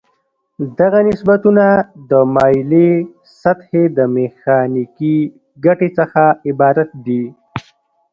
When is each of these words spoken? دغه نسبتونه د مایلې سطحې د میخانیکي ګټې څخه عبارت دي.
دغه 0.79 0.99
نسبتونه 1.09 1.65
د 2.09 2.11
مایلې 2.35 2.89
سطحې 3.41 3.83
د 3.97 3.99
میخانیکي 4.15 5.17
ګټې 5.65 5.89
څخه 5.97 6.23
عبارت 6.49 6.89
دي. 7.05 7.23